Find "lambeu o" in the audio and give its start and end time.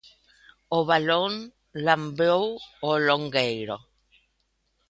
1.85-2.91